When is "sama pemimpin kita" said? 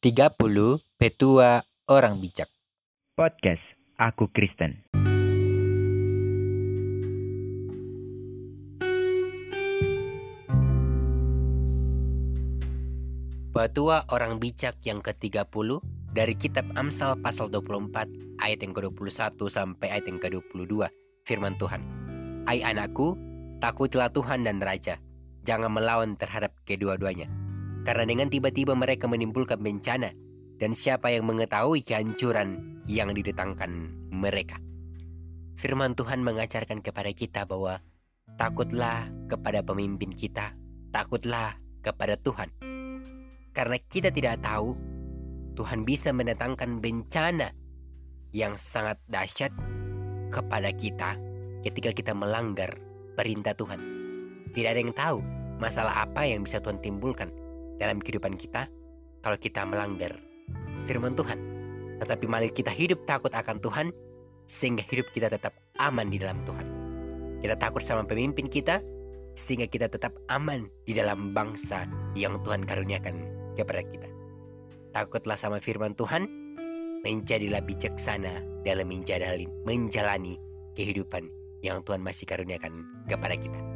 67.80-68.84